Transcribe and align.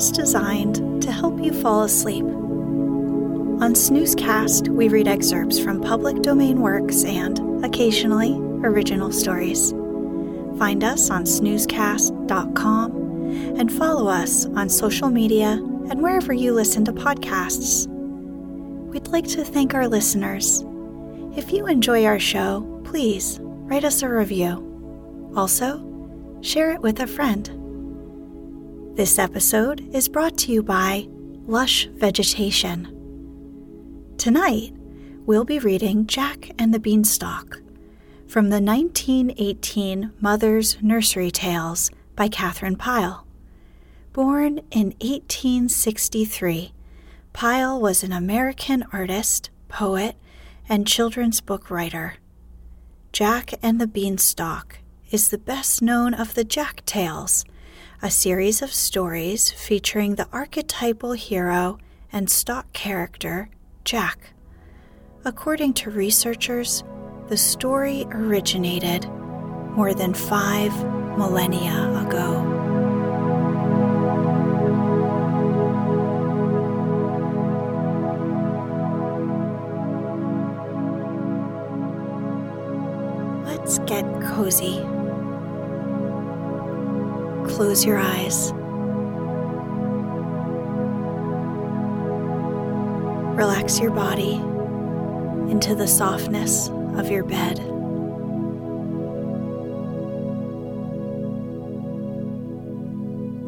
podcast 0.00 0.16
designed 0.16 1.02
to 1.02 1.12
help 1.12 1.38
you 1.42 1.52
fall 1.52 1.82
asleep. 1.82 2.24
On 2.24 3.74
Snoozecast, 3.74 4.68
we 4.68 4.88
read 4.88 5.06
excerpts 5.06 5.58
from 5.58 5.82
public 5.82 6.22
domain 6.22 6.60
works 6.60 7.04
and, 7.04 7.64
occasionally, 7.64 8.32
original 8.64 9.12
stories. 9.12 9.72
Find 10.58 10.82
us 10.82 11.10
on 11.10 11.24
snoozecast.com 11.24 12.96
and 13.58 13.72
follow 13.72 14.08
us 14.08 14.46
on 14.46 14.68
social 14.68 15.10
media 15.10 15.62
and 15.90 16.02
wherever 16.02 16.32
you 16.32 16.52
listen 16.52 16.84
to 16.86 16.92
podcasts. 16.92 17.86
We'd 17.86 19.08
like 19.08 19.26
to 19.28 19.44
thank 19.44 19.74
our 19.74 19.86
listeners. 19.86 20.64
If 21.36 21.52
you 21.52 21.66
enjoy 21.66 22.06
our 22.06 22.18
show, 22.18 22.80
please 22.84 23.38
write 23.42 23.84
us 23.84 24.02
a 24.02 24.08
review. 24.08 24.66
Also, 25.36 26.38
share 26.40 26.72
it 26.72 26.80
with 26.80 27.00
a 27.00 27.06
friend. 27.06 27.59
This 28.94 29.20
episode 29.20 29.88
is 29.94 30.08
brought 30.08 30.36
to 30.38 30.52
you 30.52 30.64
by 30.64 31.06
Lush 31.46 31.86
Vegetation. 31.94 32.86
Tonight, 34.18 34.74
we'll 35.24 35.44
be 35.44 35.60
reading 35.60 36.08
Jack 36.08 36.50
and 36.58 36.74
the 36.74 36.80
Beanstalk 36.80 37.62
from 38.26 38.50
the 38.50 38.60
1918 38.60 40.12
Mother's 40.20 40.76
Nursery 40.82 41.30
Tales 41.30 41.90
by 42.16 42.28
Katharine 42.28 42.74
Pyle. 42.76 43.26
Born 44.12 44.58
in 44.72 44.88
1863, 45.00 46.72
Pyle 47.32 47.80
was 47.80 48.02
an 48.02 48.12
American 48.12 48.84
artist, 48.92 49.50
poet, 49.68 50.16
and 50.68 50.86
children's 50.86 51.40
book 51.40 51.70
writer. 51.70 52.14
Jack 53.12 53.54
and 53.62 53.80
the 53.80 53.86
Beanstalk 53.86 54.78
is 55.12 55.28
the 55.28 55.38
best 55.38 55.80
known 55.80 56.12
of 56.12 56.34
the 56.34 56.44
Jack 56.44 56.84
Tales, 56.86 57.44
a 58.02 58.10
series 58.10 58.62
of 58.62 58.72
stories 58.72 59.50
featuring 59.50 60.14
the 60.14 60.26
archetypal 60.32 61.12
hero 61.12 61.76
and 62.10 62.30
stock 62.30 62.72
character, 62.72 63.50
Jack. 63.84 64.32
According 65.26 65.74
to 65.74 65.90
researchers, 65.90 66.82
the 67.28 67.36
story 67.36 68.06
originated 68.10 69.06
more 69.76 69.92
than 69.92 70.14
five 70.14 70.72
millennia 71.18 72.06
ago. 72.06 72.46
Let's 83.44 83.78
get 83.80 84.04
cozy. 84.22 84.99
Close 87.60 87.84
your 87.84 87.98
eyes. 87.98 88.52
Relax 93.36 93.78
your 93.78 93.90
body 93.90 94.36
into 95.52 95.74
the 95.74 95.86
softness 95.86 96.70
of 96.96 97.10
your 97.10 97.22
bed. 97.22 97.58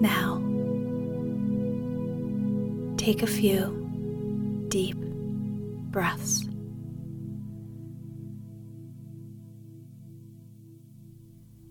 Now, 0.03 0.43
take 2.99 3.23
a 3.23 3.27
few 3.27 4.67
deep 4.69 4.99
breaths. 4.99 6.47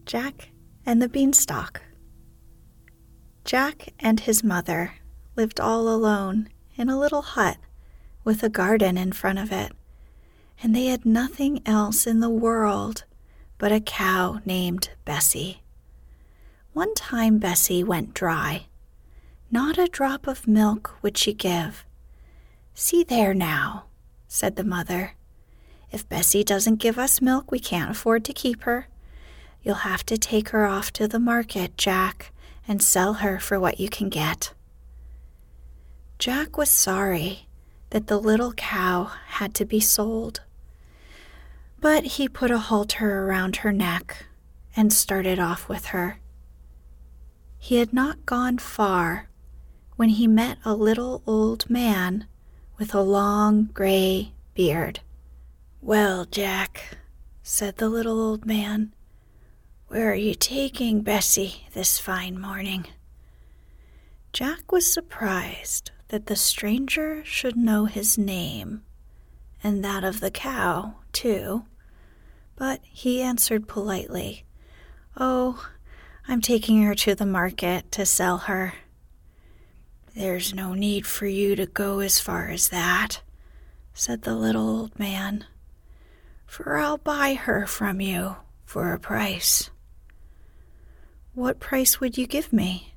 Jack 0.08 0.50
and 0.88 1.00
the 1.00 1.08
Beanstalk. 1.08 1.84
Jack 3.52 3.90
and 4.00 4.22
his 4.22 4.46
mother 4.46 4.94
lived 5.36 5.60
all 5.60 5.90
alone 5.90 6.48
in 6.78 6.88
a 6.88 6.98
little 6.98 7.22
hut 7.22 7.58
with 8.24 8.42
a 8.44 8.48
garden 8.48 8.98
in 8.98 9.12
front 9.12 9.40
of 9.40 9.52
it, 9.52 9.74
and 10.64 10.74
they 10.74 10.86
had 10.86 11.06
nothing 11.06 11.62
else 11.66 12.08
in 12.08 12.22
the 12.22 12.30
world 12.30 13.04
but 13.58 13.70
a 13.70 13.82
cow 13.82 14.40
named 14.46 14.92
Bessie. 15.04 15.64
One 16.72 16.96
time 16.96 17.40
Bessie 17.40 17.84
went 17.84 18.14
dry. 18.14 18.68
Not 19.52 19.78
a 19.78 19.90
drop 19.90 20.28
of 20.28 20.48
milk 20.48 20.96
would 21.02 21.18
she 21.18 21.34
give. 21.34 21.84
See 22.74 23.04
there 23.04 23.34
now, 23.34 23.84
said 24.30 24.56
the 24.56 24.64
mother. 24.64 25.16
If 25.92 26.08
Bessie 26.08 26.46
doesn't 26.46 26.78
give 26.78 26.98
us 26.98 27.22
milk, 27.22 27.52
we 27.52 27.60
can't 27.60 27.92
afford 27.92 28.24
to 28.24 28.34
keep 28.34 28.62
her. 28.62 28.88
You'll 29.62 29.84
have 29.84 30.06
to 30.06 30.18
take 30.18 30.50
her 30.52 30.66
off 30.66 30.94
to 30.94 31.06
the 31.06 31.20
market, 31.20 31.76
Jack, 31.76 32.32
and 32.72 32.82
sell 32.82 33.16
her 33.16 33.38
for 33.38 33.60
what 33.60 33.82
you 33.82 33.90
can 33.90 34.08
get. 34.08 34.54
Jack 36.18 36.58
was 36.58 36.70
sorry 36.70 37.50
that 37.90 38.08
the 38.08 38.18
little 38.18 38.54
cow 38.54 39.12
had 39.28 39.54
to 39.54 39.66
be 39.66 39.82
sold, 39.82 40.40
but 41.82 42.06
he 42.16 42.30
put 42.30 42.50
a 42.50 42.58
halter 42.58 43.26
around 43.26 43.58
her 43.58 43.74
neck 43.74 44.26
and 44.74 44.94
started 44.94 45.38
off 45.38 45.68
with 45.68 45.88
her. 45.88 46.22
He 47.60 47.76
had 47.76 47.92
not 47.92 48.26
gone 48.26 48.58
far 48.58 49.28
when 49.98 50.08
he 50.08 50.26
met 50.26 50.58
a 50.64 50.74
little 50.74 51.24
old 51.28 51.70
man 51.70 52.26
with 52.78 52.96
a 52.96 53.02
long 53.02 53.66
gray 53.74 54.32
beard. 54.54 55.02
Well, 55.82 56.24
Jack, 56.24 57.00
said 57.44 57.76
the 57.76 57.90
little 57.90 58.18
old 58.18 58.46
man, 58.46 58.94
where 59.92 60.10
are 60.10 60.16
you 60.16 60.34
taking 60.34 61.02
Bessie 61.02 61.68
this 61.74 62.00
fine 62.00 62.40
morning? 62.40 62.88
Jack 64.32 64.72
was 64.72 64.90
surprised 64.90 65.92
that 66.08 66.28
the 66.28 66.36
stranger 66.38 67.22
should 67.26 67.58
know 67.58 67.84
his 67.84 68.18
name, 68.18 68.84
and 69.62 69.84
that 69.84 70.06
of 70.06 70.22
the 70.22 70.32
cow, 70.32 70.94
too, 71.12 71.66
but 72.56 72.80
he 72.84 73.22
answered 73.22 73.68
politely, 73.68 74.46
Oh, 75.18 75.68
I'm 76.26 76.40
taking 76.40 76.82
her 76.84 76.96
to 76.96 77.14
the 77.14 77.26
market 77.26 77.92
to 77.92 78.06
sell 78.06 78.38
her. 78.38 78.76
There's 80.16 80.54
no 80.54 80.74
need 80.74 81.06
for 81.06 81.26
you 81.26 81.54
to 81.58 81.66
go 81.66 82.00
as 82.00 82.18
far 82.18 82.48
as 82.48 82.70
that, 82.70 83.24
said 83.94 84.22
the 84.22 84.36
little 84.36 84.70
old 84.70 84.98
man, 84.98 85.44
for 86.46 86.78
I'll 86.78 86.98
buy 86.98 87.34
her 87.34 87.68
from 87.68 88.00
you 88.00 88.38
for 88.64 88.94
a 88.94 88.98
price. 89.00 89.70
What 91.34 91.62
price 91.62 92.02
would 92.02 92.18
you 92.18 92.28
give 92.28 92.52
me? 92.52 92.94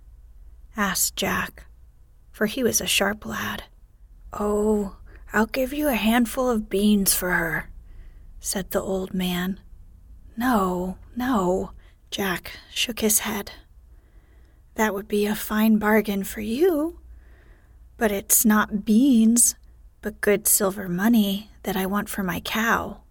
asked 0.77 1.15
Jack, 1.15 1.67
for 2.33 2.47
he 2.47 2.65
was 2.65 2.81
a 2.81 2.87
sharp 2.87 3.25
lad. 3.25 3.65
Oh, 4.33 4.97
I'll 5.33 5.47
give 5.47 5.73
you 5.73 5.87
a 5.87 5.95
handful 5.95 6.51
of 6.51 6.69
beans 6.69 7.15
for 7.15 7.31
her, 7.31 7.71
said 8.41 8.73
the 8.73 8.81
old 8.81 9.15
man. 9.15 9.61
No, 10.37 10.99
no, 11.15 11.71
Jack 12.11 12.59
shook 12.73 13.01
his 13.01 13.21
head. 13.21 13.53
That 14.75 14.95
would 14.95 15.07
be 15.07 15.27
a 15.27 15.37
fine 15.37 15.79
bargain 15.79 16.25
for 16.25 16.41
you, 16.41 16.99
but 17.97 18.11
it's 18.11 18.45
not 18.45 18.85
beans, 18.85 19.55
but 20.03 20.21
good 20.21 20.49
silver 20.49 20.89
money 20.89 21.53
that 21.63 21.77
I 21.77 21.87
want 21.87 22.09
for 22.09 22.25
my 22.25 22.41
cow. 22.41 23.03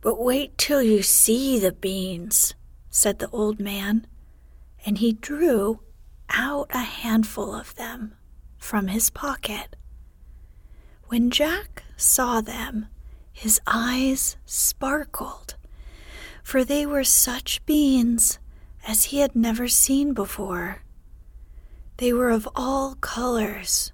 But 0.00 0.18
wait 0.18 0.56
till 0.56 0.82
you 0.82 1.02
see 1.02 1.58
the 1.58 1.72
beans, 1.72 2.54
said 2.88 3.18
the 3.18 3.28
old 3.28 3.60
man 3.60 4.06
and 4.84 4.98
he 4.98 5.12
drew 5.12 5.80
out 6.30 6.68
a 6.70 6.78
handful 6.78 7.54
of 7.54 7.74
them 7.76 8.14
from 8.58 8.88
his 8.88 9.10
pocket. 9.10 9.76
When 11.06 11.30
Jack 11.30 11.82
saw 11.96 12.40
them, 12.40 12.86
his 13.32 13.60
eyes 13.66 14.36
sparkled, 14.44 15.56
for 16.42 16.64
they 16.64 16.86
were 16.86 17.04
such 17.04 17.64
beans 17.66 18.38
as 18.86 19.04
he 19.04 19.18
had 19.18 19.34
never 19.34 19.68
seen 19.68 20.14
before. 20.14 20.82
They 21.96 22.12
were 22.12 22.30
of 22.30 22.48
all 22.54 22.94
colors 22.96 23.92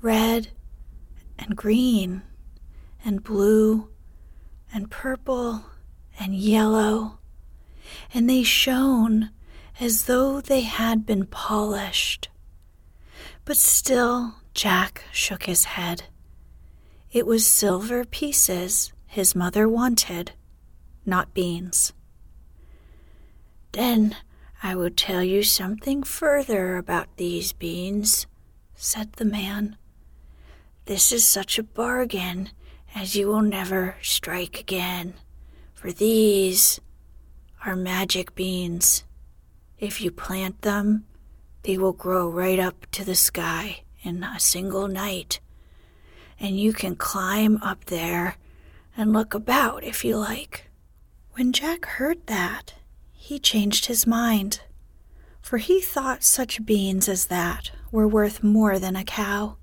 red 0.00 0.48
and 1.38 1.56
green 1.56 2.22
and 3.04 3.22
blue 3.22 3.88
and 4.72 4.90
purple 4.90 5.64
and 6.18 6.34
yellow, 6.34 7.18
and 8.12 8.28
they 8.28 8.42
shone 8.42 9.30
as 9.80 10.04
though 10.04 10.40
they 10.40 10.62
had 10.62 11.06
been 11.06 11.26
polished. 11.26 12.28
But 13.44 13.56
still, 13.56 14.34
Jack 14.54 15.04
shook 15.12 15.44
his 15.44 15.64
head. 15.64 16.04
It 17.10 17.26
was 17.26 17.46
silver 17.46 18.04
pieces 18.04 18.92
his 19.06 19.34
mother 19.34 19.68
wanted, 19.68 20.32
not 21.04 21.34
beans. 21.34 21.92
Then 23.72 24.16
I 24.62 24.74
will 24.74 24.90
tell 24.90 25.22
you 25.22 25.42
something 25.42 26.02
further 26.02 26.76
about 26.76 27.16
these 27.16 27.52
beans, 27.52 28.26
said 28.74 29.14
the 29.14 29.24
man. 29.24 29.76
This 30.84 31.12
is 31.12 31.26
such 31.26 31.58
a 31.58 31.62
bargain 31.62 32.50
as 32.94 33.16
you 33.16 33.26
will 33.26 33.42
never 33.42 33.96
strike 34.02 34.60
again, 34.60 35.14
for 35.74 35.92
these 35.92 36.80
are 37.64 37.76
magic 37.76 38.34
beans. 38.34 39.04
If 39.82 40.00
you 40.00 40.12
plant 40.12 40.62
them, 40.62 41.06
they 41.64 41.76
will 41.76 41.92
grow 41.92 42.28
right 42.28 42.60
up 42.60 42.86
to 42.92 43.04
the 43.04 43.16
sky 43.16 43.82
in 44.04 44.22
a 44.22 44.38
single 44.38 44.86
night. 44.86 45.40
And 46.38 46.56
you 46.56 46.72
can 46.72 46.94
climb 46.94 47.56
up 47.64 47.86
there 47.86 48.36
and 48.96 49.12
look 49.12 49.34
about 49.34 49.82
if 49.82 50.04
you 50.04 50.16
like. 50.18 50.70
When 51.32 51.52
Jack 51.52 51.84
heard 51.84 52.28
that, 52.28 52.74
he 53.10 53.40
changed 53.40 53.86
his 53.86 54.06
mind, 54.06 54.60
for 55.40 55.58
he 55.58 55.80
thought 55.80 56.22
such 56.22 56.64
beans 56.64 57.08
as 57.08 57.26
that 57.26 57.72
were 57.90 58.06
worth 58.06 58.40
more 58.40 58.78
than 58.78 58.94
a 58.94 59.02
cow. 59.02 59.56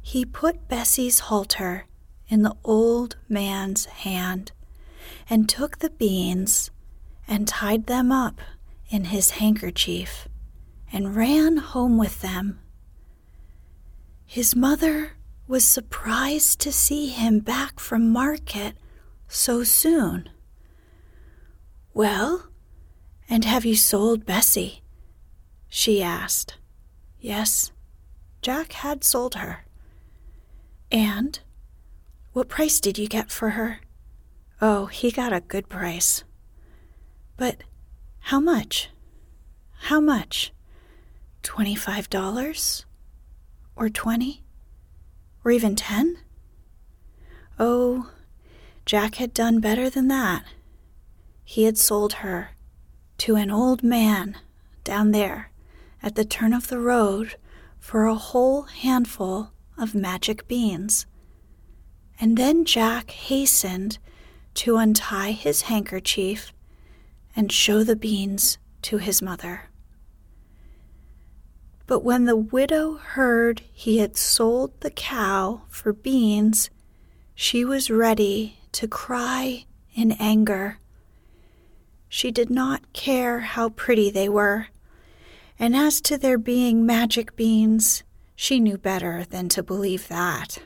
He 0.00 0.24
put 0.24 0.68
Bessie's 0.68 1.18
halter 1.18 1.86
in 2.28 2.42
the 2.42 2.54
old 2.62 3.16
man's 3.28 3.86
hand 3.86 4.52
and 5.28 5.48
took 5.48 5.78
the 5.78 5.90
beans 5.90 6.70
and 7.26 7.48
tied 7.48 7.86
them 7.86 8.12
up 8.12 8.40
in 8.92 9.04
his 9.04 9.30
handkerchief 9.30 10.28
and 10.92 11.16
ran 11.16 11.56
home 11.56 11.96
with 11.96 12.20
them. 12.20 12.60
His 14.26 14.54
mother 14.54 15.12
was 15.48 15.64
surprised 15.64 16.60
to 16.60 16.70
see 16.70 17.06
him 17.08 17.38
back 17.40 17.80
from 17.80 18.10
market 18.10 18.76
so 19.26 19.64
soon. 19.64 20.28
Well, 21.94 22.48
and 23.30 23.46
have 23.46 23.64
you 23.64 23.76
sold 23.76 24.26
Bessie? 24.26 24.82
she 25.70 26.02
asked. 26.02 26.58
Yes, 27.18 27.72
Jack 28.42 28.74
had 28.74 29.04
sold 29.04 29.36
her. 29.36 29.64
And 30.90 31.40
what 32.34 32.50
price 32.50 32.78
did 32.78 32.98
you 32.98 33.08
get 33.08 33.30
for 33.30 33.50
her? 33.50 33.80
Oh, 34.60 34.86
he 34.86 35.10
got 35.10 35.32
a 35.32 35.40
good 35.40 35.70
price. 35.70 36.24
But 37.38 37.64
how 38.22 38.40
much? 38.40 38.88
How 39.82 40.00
much? 40.00 40.52
Twenty-five 41.42 42.08
dollars? 42.08 42.86
Or 43.76 43.88
twenty? 43.88 44.42
Or 45.44 45.50
even 45.50 45.76
ten? 45.76 46.18
Oh, 47.58 48.10
Jack 48.86 49.16
had 49.16 49.34
done 49.34 49.60
better 49.60 49.90
than 49.90 50.08
that. 50.08 50.44
He 51.44 51.64
had 51.64 51.76
sold 51.76 52.14
her 52.14 52.50
to 53.18 53.36
an 53.36 53.50
old 53.50 53.82
man 53.82 54.38
down 54.84 55.10
there 55.10 55.50
at 56.02 56.14
the 56.14 56.24
turn 56.24 56.52
of 56.52 56.68
the 56.68 56.78
road 56.78 57.36
for 57.78 58.06
a 58.06 58.14
whole 58.14 58.62
handful 58.62 59.52
of 59.76 59.94
magic 59.94 60.48
beans. 60.48 61.06
And 62.20 62.36
then 62.36 62.64
Jack 62.64 63.10
hastened 63.10 63.98
to 64.54 64.76
untie 64.76 65.32
his 65.32 65.62
handkerchief 65.62 66.52
and 67.34 67.50
show 67.50 67.82
the 67.82 67.96
beans 67.96 68.58
to 68.82 68.98
his 68.98 69.22
mother. 69.22 69.70
But 71.86 72.04
when 72.04 72.24
the 72.24 72.36
widow 72.36 72.94
heard 72.94 73.60
he 73.72 73.98
had 73.98 74.16
sold 74.16 74.80
the 74.80 74.90
cow 74.90 75.62
for 75.68 75.92
beans, 75.92 76.70
she 77.34 77.64
was 77.64 77.90
ready 77.90 78.58
to 78.72 78.88
cry 78.88 79.66
in 79.94 80.12
anger. 80.12 80.78
She 82.08 82.30
did 82.30 82.50
not 82.50 82.92
care 82.92 83.40
how 83.40 83.70
pretty 83.70 84.10
they 84.10 84.28
were, 84.28 84.68
and 85.58 85.76
as 85.76 86.00
to 86.02 86.16
their 86.16 86.38
being 86.38 86.86
magic 86.86 87.36
beans, 87.36 88.02
she 88.34 88.60
knew 88.60 88.78
better 88.78 89.24
than 89.24 89.48
to 89.50 89.62
believe 89.62 90.08
that. 90.08 90.58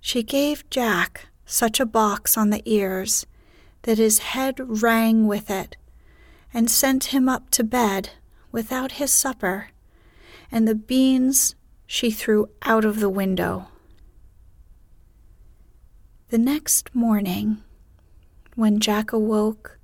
She 0.00 0.22
gave 0.22 0.68
Jack 0.70 1.28
such 1.46 1.80
a 1.80 1.86
box 1.86 2.36
on 2.36 2.50
the 2.50 2.62
ears 2.64 3.26
that 3.84 3.98
his 3.98 4.18
head 4.18 4.56
rang 4.82 5.26
with 5.26 5.50
it, 5.50 5.76
and 6.52 6.70
sent 6.70 7.04
him 7.04 7.28
up 7.28 7.50
to 7.50 7.62
bed 7.64 8.10
without 8.50 8.92
his 8.92 9.10
supper, 9.10 9.68
and 10.50 10.66
the 10.66 10.74
beans 10.74 11.54
she 11.86 12.10
threw 12.10 12.48
out 12.62 12.84
of 12.84 13.00
the 13.00 13.08
window. 13.08 13.68
The 16.28 16.38
next 16.38 16.94
morning, 16.94 17.58
when 18.56 18.80
Jack 18.80 19.12
awoke, 19.12 19.78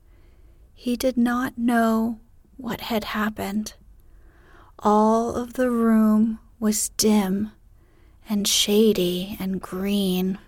he 0.74 0.96
did 0.96 1.16
not 1.16 1.58
know 1.58 2.18
what 2.56 2.80
had 2.82 3.04
happened. 3.04 3.74
All 4.78 5.34
of 5.34 5.54
the 5.54 5.70
room 5.70 6.38
was 6.58 6.88
dim 6.90 7.52
and 8.28 8.48
shady 8.48 9.36
and 9.38 9.60
green 9.60 10.38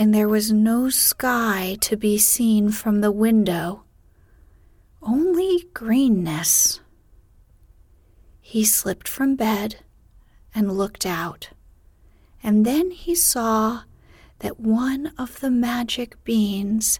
and 0.00 0.14
there 0.14 0.30
was 0.30 0.50
no 0.50 0.88
sky 0.88 1.76
to 1.78 1.94
be 1.94 2.16
seen 2.16 2.70
from 2.70 3.02
the 3.02 3.12
window, 3.12 3.84
only 5.02 5.66
greenness. 5.74 6.80
He 8.40 8.64
slipped 8.64 9.06
from 9.06 9.36
bed 9.36 9.80
and 10.54 10.72
looked 10.72 11.04
out, 11.04 11.50
and 12.42 12.64
then 12.64 12.92
he 12.92 13.14
saw 13.14 13.82
that 14.38 14.58
one 14.58 15.12
of 15.18 15.40
the 15.40 15.50
magic 15.50 16.24
beans 16.24 16.98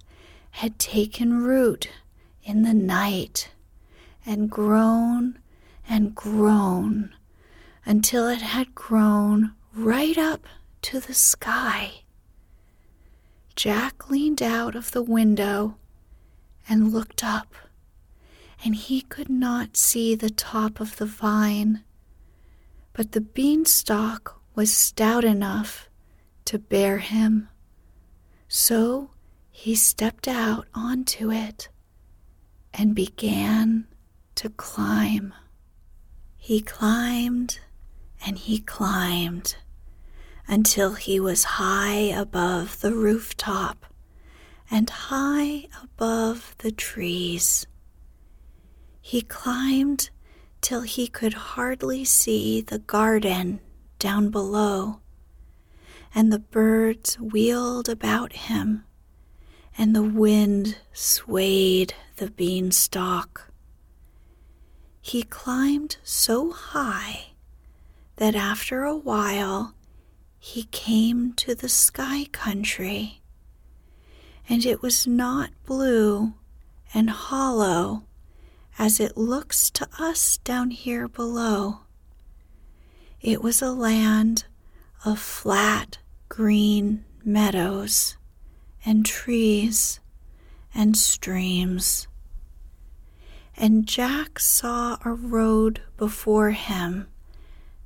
had 0.50 0.78
taken 0.78 1.42
root 1.42 1.88
in 2.42 2.64
the 2.64 2.74
night 2.74 3.50
and 4.26 4.50
grown 4.50 5.38
and 5.88 6.14
grown 6.14 7.14
until 7.86 8.28
it 8.28 8.42
had 8.42 8.74
grown 8.74 9.52
right 9.72 10.18
up 10.18 10.44
to 10.82 11.00
the 11.00 11.14
sky. 11.14 12.02
Jack 13.56 14.08
leaned 14.10 14.42
out 14.42 14.74
of 14.74 14.92
the 14.92 15.02
window 15.02 15.76
and 16.68 16.92
looked 16.92 17.22
up, 17.24 17.54
and 18.64 18.74
he 18.74 19.02
could 19.02 19.28
not 19.28 19.76
see 19.76 20.14
the 20.14 20.30
top 20.30 20.80
of 20.80 20.96
the 20.96 21.06
vine, 21.06 21.82
but 22.92 23.12
the 23.12 23.20
beanstalk 23.20 24.40
was 24.54 24.74
stout 24.74 25.24
enough 25.24 25.88
to 26.44 26.58
bear 26.58 26.98
him. 26.98 27.48
So 28.48 29.10
he 29.50 29.74
stepped 29.74 30.26
out 30.26 30.66
onto 30.74 31.30
it 31.30 31.68
and 32.72 32.94
began 32.94 33.86
to 34.36 34.48
climb. 34.50 35.34
He 36.36 36.60
climbed 36.60 37.60
and 38.24 38.38
he 38.38 38.58
climbed 38.60 39.56
until 40.50 40.94
he 40.94 41.20
was 41.20 41.44
high 41.44 41.92
above 41.94 42.80
the 42.80 42.92
rooftop 42.92 43.86
and 44.68 44.90
high 44.90 45.68
above 45.80 46.56
the 46.58 46.72
trees. 46.72 47.68
He 49.00 49.22
climbed 49.22 50.10
till 50.60 50.80
he 50.80 51.06
could 51.06 51.34
hardly 51.34 52.04
see 52.04 52.60
the 52.60 52.80
garden 52.80 53.60
down 54.00 54.30
below, 54.30 55.00
and 56.12 56.32
the 56.32 56.40
birds 56.40 57.14
wheeled 57.20 57.88
about 57.88 58.32
him, 58.32 58.84
and 59.78 59.94
the 59.94 60.02
wind 60.02 60.78
swayed 60.92 61.94
the 62.16 62.28
beanstalk. 62.28 63.52
He 65.00 65.22
climbed 65.22 65.98
so 66.02 66.50
high 66.50 67.34
that 68.16 68.34
after 68.34 68.82
a 68.82 68.96
while 68.96 69.74
he 70.42 70.62
came 70.64 71.34
to 71.34 71.54
the 71.54 71.68
sky 71.68 72.24
country, 72.32 73.20
and 74.48 74.64
it 74.64 74.80
was 74.80 75.06
not 75.06 75.50
blue 75.66 76.32
and 76.94 77.10
hollow 77.10 78.04
as 78.78 78.98
it 78.98 79.18
looks 79.18 79.70
to 79.70 79.86
us 79.98 80.38
down 80.38 80.70
here 80.70 81.06
below. 81.06 81.80
It 83.20 83.42
was 83.42 83.60
a 83.60 83.70
land 83.70 84.46
of 85.04 85.18
flat 85.18 85.98
green 86.30 87.04
meadows 87.22 88.16
and 88.82 89.04
trees 89.04 90.00
and 90.74 90.96
streams. 90.96 92.08
And 93.58 93.86
Jack 93.86 94.38
saw 94.38 94.96
a 95.04 95.12
road 95.12 95.82
before 95.98 96.52
him 96.52 97.08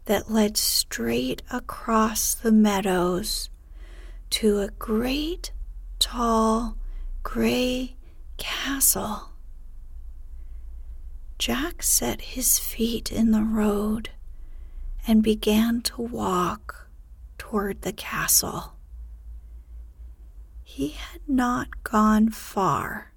that 0.07 0.31
led 0.31 0.57
straight 0.57 1.43
across 1.51 2.35
the 2.35 2.53
meadows 2.53 3.49
to 4.31 4.61
a 4.61 4.69
great, 4.79 5.53
tall, 5.99 6.77
gray 7.23 7.97
castle. 8.37 9.31
Jack 11.39 11.83
set 11.83 12.21
his 12.21 12.59
feet 12.59 13.11
in 13.11 13.31
the 13.31 13.43
road 13.43 14.11
and 15.07 15.23
began 15.23 15.81
to 15.83 16.01
walk 16.03 16.89
toward 17.39 17.83
the 17.83 17.93
castle. 17.93 18.75
He 20.63 20.91
had 20.91 21.21
not 21.29 21.85
gone 21.85 22.31
far 22.31 23.13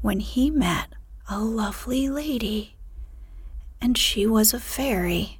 when 0.00 0.20
he 0.20 0.50
met 0.50 0.94
a 1.28 1.38
lovely 1.38 2.08
lady, 2.08 2.76
and 3.80 3.96
she 3.96 4.26
was 4.26 4.52
a 4.52 4.60
fairy 4.60 5.39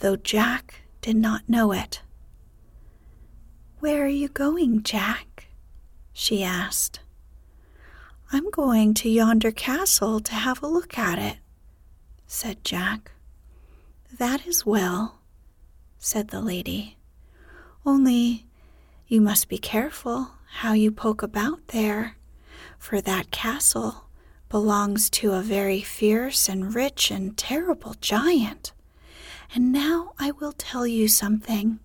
though 0.00 0.16
Jack 0.16 0.82
did 1.00 1.16
not 1.16 1.48
know 1.48 1.72
it. 1.72 2.02
Where 3.78 4.04
are 4.04 4.08
you 4.08 4.28
going, 4.28 4.82
Jack? 4.82 5.46
she 6.12 6.42
asked. 6.42 7.00
I'm 8.32 8.50
going 8.50 8.94
to 8.94 9.08
yonder 9.08 9.50
castle 9.50 10.20
to 10.20 10.34
have 10.34 10.62
a 10.62 10.66
look 10.66 10.98
at 10.98 11.18
it, 11.18 11.38
said 12.26 12.64
Jack. 12.64 13.12
That 14.18 14.46
is 14.46 14.66
well, 14.66 15.20
said 15.98 16.28
the 16.28 16.40
lady. 16.40 16.96
Only 17.86 18.46
you 19.06 19.20
must 19.20 19.48
be 19.48 19.58
careful 19.58 20.32
how 20.60 20.72
you 20.72 20.90
poke 20.90 21.22
about 21.22 21.68
there, 21.68 22.16
for 22.78 23.00
that 23.00 23.30
castle 23.30 24.04
belongs 24.48 25.08
to 25.10 25.32
a 25.32 25.42
very 25.42 25.80
fierce 25.80 26.48
and 26.48 26.74
rich 26.74 27.10
and 27.10 27.36
terrible 27.36 27.94
giant. 28.00 28.72
And 29.54 29.72
now 29.72 30.12
I 30.18 30.30
will 30.30 30.52
tell 30.52 30.86
you 30.86 31.08
something. 31.08 31.80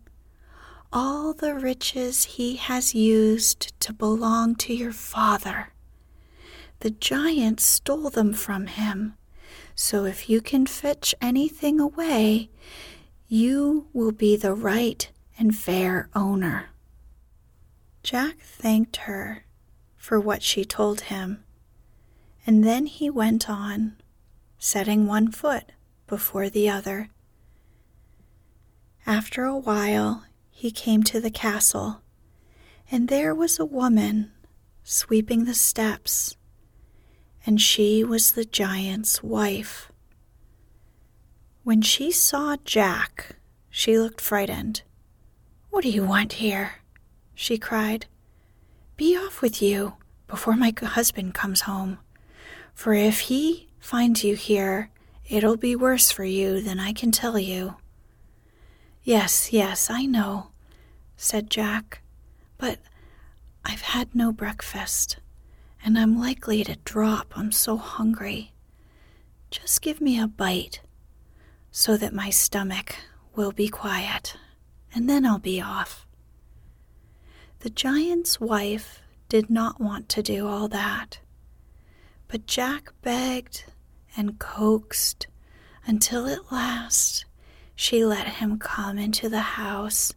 All 0.93 1.33
the 1.33 1.55
riches 1.55 2.23
he 2.23 2.57
has 2.57 2.95
used 2.95 3.79
to 3.81 3.93
belong 3.93 4.55
to 4.55 4.73
your 4.73 4.93
father. 4.93 5.73
The 6.79 6.91
giant 6.91 7.59
stole 7.59 8.09
them 8.09 8.33
from 8.33 8.67
him. 8.67 9.15
So 9.73 10.05
if 10.05 10.29
you 10.29 10.41
can 10.41 10.65
fetch 10.65 11.15
anything 11.21 11.79
away, 11.79 12.49
you 13.27 13.87
will 13.93 14.11
be 14.11 14.37
the 14.37 14.53
right 14.53 15.09
and 15.37 15.55
fair 15.55 16.09
owner. 16.15 16.69
Jack 18.03 18.37
thanked 18.39 18.97
her 18.97 19.45
for 19.97 20.19
what 20.19 20.43
she 20.43 20.63
told 20.63 21.01
him 21.01 21.45
and 22.45 22.63
then 22.63 22.85
he 22.85 23.09
went 23.09 23.49
on, 23.49 23.95
setting 24.59 25.07
one 25.07 25.31
foot 25.31 25.71
before 26.07 26.49
the 26.49 26.69
other. 26.69 27.09
After 29.05 29.45
a 29.45 29.57
while, 29.57 30.23
he 30.49 30.71
came 30.71 31.03
to 31.03 31.19
the 31.19 31.29
castle, 31.29 32.01
and 32.91 33.07
there 33.07 33.35
was 33.35 33.59
a 33.59 33.65
woman 33.65 34.31
sweeping 34.83 35.45
the 35.45 35.53
steps, 35.53 36.35
and 37.45 37.61
she 37.61 38.03
was 38.03 38.31
the 38.31 38.45
giant's 38.45 39.21
wife. 39.21 39.91
When 41.63 41.81
she 41.81 42.11
saw 42.11 42.57
Jack, 42.63 43.37
she 43.69 43.97
looked 43.99 44.21
frightened. 44.21 44.81
What 45.69 45.83
do 45.83 45.89
you 45.89 46.03
want 46.03 46.33
here? 46.33 46.81
she 47.33 47.57
cried. 47.57 48.05
Be 48.97 49.15
off 49.17 49.41
with 49.41 49.61
you 49.61 49.95
before 50.27 50.55
my 50.55 50.73
husband 50.81 51.33
comes 51.33 51.61
home 51.61 51.99
for 52.75 52.93
if 52.93 53.21
he 53.21 53.69
finds 53.79 54.23
you 54.23 54.35
here, 54.35 54.91
it'll 55.27 55.57
be 55.57 55.75
worse 55.75 56.11
for 56.11 56.25
you 56.25 56.61
than 56.61 56.79
I 56.79 56.93
can 56.93 57.11
tell 57.11 57.39
you. 57.39 57.77
Yes, 59.05 59.53
yes, 59.53 59.91
I 59.91 60.07
know, 60.07 60.47
said 61.15 61.51
Jack, 61.51 62.01
but 62.57 62.79
I've 63.63 63.81
had 63.81 64.15
no 64.15 64.31
breakfast, 64.31 65.17
and 65.83 65.95
I'm 65.95 66.19
likely 66.19 66.63
to 66.63 66.77
drop. 66.77 67.31
I'm 67.35 67.51
so 67.51 67.77
hungry. 67.77 68.55
Just 69.51 69.83
give 69.83 70.01
me 70.01 70.19
a 70.19 70.25
bite 70.25 70.81
so 71.69 71.97
that 71.97 72.15
my 72.15 72.31
stomach 72.31 72.95
will 73.35 73.51
be 73.51 73.67
quiet, 73.67 74.37
and 74.91 75.07
then 75.07 75.23
I'll 75.23 75.37
be 75.37 75.61
off. 75.61 76.07
The 77.59 77.69
giant's 77.69 78.41
wife 78.41 79.03
did 79.29 79.51
not 79.51 79.79
want 79.79 80.09
to 80.09 80.23
do 80.23 80.47
all 80.47 80.67
that. 80.69 81.19
But 82.27 82.47
Jack 82.47 82.91
begged 83.03 83.65
and 84.17 84.39
coaxed 84.39 85.27
until 85.85 86.25
at 86.25 86.51
last 86.51 87.25
she 87.75 88.05
let 88.05 88.27
him 88.27 88.57
come 88.57 88.97
into 88.97 89.29
the 89.29 89.39
house 89.39 90.13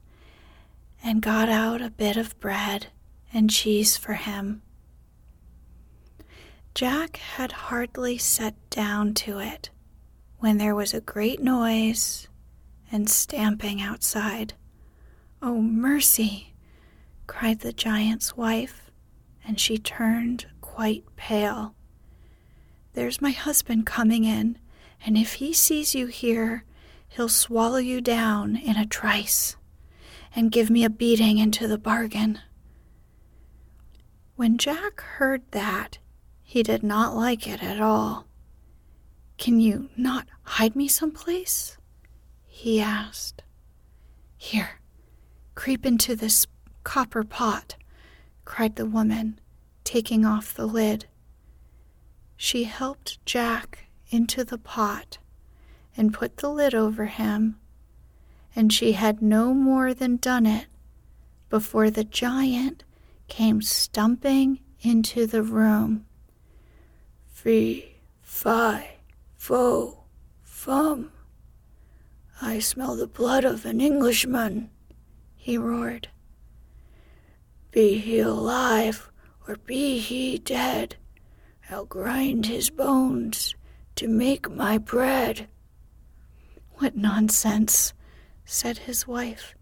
and 1.02 1.22
got 1.22 1.48
out 1.48 1.82
a 1.82 1.90
bit 1.90 2.16
of 2.16 2.38
bread 2.40 2.86
and 3.32 3.50
cheese 3.50 3.96
for 3.96 4.14
him. 4.14 4.62
Jack 6.74 7.16
had 7.16 7.52
hardly 7.52 8.16
sat 8.16 8.54
down 8.70 9.12
to 9.12 9.38
it 9.38 9.70
when 10.38 10.58
there 10.58 10.74
was 10.74 10.94
a 10.94 11.00
great 11.00 11.40
noise 11.40 12.28
and 12.92 13.10
stamping 13.10 13.80
outside. 13.82 14.54
Oh, 15.42 15.60
mercy! 15.60 16.54
cried 17.26 17.60
the 17.60 17.72
giant's 17.72 18.36
wife, 18.36 18.90
and 19.44 19.58
she 19.60 19.76
turned 19.76 20.46
quite 20.60 21.04
pale. 21.16 21.74
There's 22.94 23.20
my 23.20 23.30
husband 23.30 23.84
coming 23.86 24.24
in, 24.24 24.58
and 25.04 25.16
if 25.16 25.34
he 25.34 25.52
sees 25.52 25.94
you 25.94 26.06
here, 26.06 26.64
he'll 27.08 27.28
swallow 27.28 27.78
you 27.78 28.00
down 28.00 28.56
in 28.56 28.76
a 28.76 28.86
trice 28.86 29.56
and 30.34 30.52
give 30.52 30.70
me 30.70 30.84
a 30.84 30.90
beating 30.90 31.38
into 31.38 31.66
the 31.66 31.78
bargain. 31.78 32.38
When 34.36 34.58
Jack 34.58 35.00
heard 35.00 35.42
that, 35.50 35.98
he 36.42 36.62
did 36.62 36.82
not 36.82 37.14
like 37.16 37.48
it 37.48 37.62
at 37.62 37.80
all. 37.80 38.26
Can 39.36 39.60
you 39.60 39.88
not 39.96 40.28
hide 40.42 40.76
me 40.76 40.88
someplace? 40.88 41.76
he 42.44 42.80
asked. 42.80 43.42
Here, 44.36 44.80
creep 45.54 45.84
into 45.84 46.14
this 46.14 46.46
copper 46.84 47.24
pot, 47.24 47.76
cried 48.44 48.76
the 48.76 48.86
woman, 48.86 49.40
taking 49.84 50.24
off 50.24 50.54
the 50.54 50.66
lid 50.66 51.06
she 52.40 52.64
helped 52.64 53.24
Jack 53.26 53.90
into 54.10 54.44
the 54.44 54.56
pot 54.56 55.18
and 55.98 56.14
put 56.14 56.36
the 56.36 56.48
lid 56.48 56.74
over 56.74 57.06
him, 57.06 57.58
and 58.54 58.72
she 58.72 58.92
had 58.92 59.20
no 59.20 59.52
more 59.52 59.92
than 59.92 60.16
done 60.16 60.46
it 60.46 60.66
before 61.50 61.90
the 61.90 62.04
giant 62.04 62.84
came 63.26 63.60
stumping 63.60 64.60
into 64.80 65.26
the 65.26 65.42
room. 65.42 66.06
Fee, 67.26 67.96
fi, 68.22 68.96
fo, 69.36 70.04
fum. 70.42 71.10
I 72.40 72.60
smell 72.60 72.94
the 72.94 73.08
blood 73.08 73.44
of 73.44 73.66
an 73.66 73.80
Englishman, 73.80 74.70
he 75.34 75.58
roared. 75.58 76.08
Be 77.72 77.98
he 77.98 78.20
alive 78.20 79.10
or 79.48 79.56
be 79.56 79.98
he 79.98 80.38
dead, 80.38 80.94
I'll 81.68 81.86
grind 81.86 82.46
his 82.46 82.70
bones 82.70 83.56
to 83.96 84.06
make 84.06 84.48
my 84.48 84.78
bread. 84.78 85.48
What 86.78 86.96
nonsense, 86.96 87.92
said 88.44 88.78
his 88.78 89.06
wife. 89.06 89.54